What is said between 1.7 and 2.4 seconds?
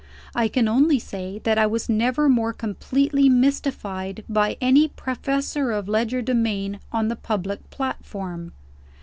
never was